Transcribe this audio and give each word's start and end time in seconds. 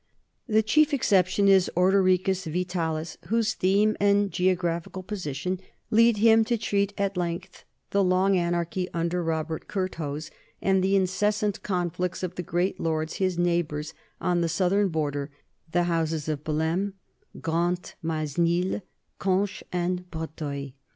The 0.47 0.63
chief 0.63 0.95
exception 0.95 1.47
is 1.47 1.69
Orderi 1.75 2.17
cus 2.17 2.45
Vitalis, 2.45 3.19
whose 3.27 3.53
theme 3.53 3.95
and 3.99 4.31
geographical 4.31 5.03
position 5.03 5.59
lead 5.91 6.17
him 6.17 6.43
to 6.45 6.57
treat 6.57 6.91
at 6.97 7.15
length 7.17 7.65
the 7.91 8.03
long 8.03 8.35
anarchy 8.35 8.89
under 8.95 9.23
Robert 9.23 9.67
Curthose 9.67 10.31
and 10.59 10.83
the 10.83 10.95
incessant 10.95 11.61
conflicts 11.61 12.23
of 12.23 12.33
the 12.33 12.41
great 12.41 12.79
lords 12.79 13.17
his 13.17 13.37
neighbors 13.37 13.93
on 14.19 14.41
the 14.41 14.49
southern 14.49 14.89
border, 14.89 15.29
the 15.71 15.83
houses 15.83 16.27
of 16.27 16.43
Bellme, 16.43 16.93
Grentemaisnil, 17.39 18.81
Conches, 19.19 19.67
and 19.71 20.09
Breteuil. 20.09 20.71